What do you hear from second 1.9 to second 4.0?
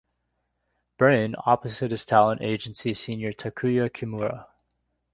his talent agency senior Takuya